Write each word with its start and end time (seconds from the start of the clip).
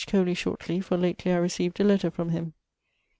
Coley 0.07 0.33
shortly, 0.33 0.79
for 0.79 0.97
lately 0.97 1.31
I 1.31 1.37
received 1.37 1.79
a 1.79 1.83
letter 1.83 2.09
from 2.09 2.29
him. 2.29 2.55